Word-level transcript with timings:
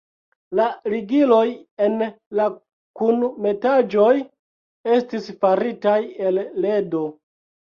La 0.59 0.63
ligiloj 0.93 1.41
en 1.87 1.97
la 2.39 2.47
kunmetaĵoj 3.01 4.15
estis 4.97 5.31
faritaj 5.45 5.97
el 6.31 6.45
ledo. 6.67 7.05